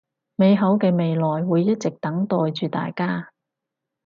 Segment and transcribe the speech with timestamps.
[0.35, 3.33] 美好嘅未來會一直等待住大家